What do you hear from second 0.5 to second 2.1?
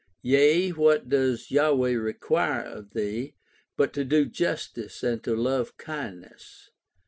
what does Yahweh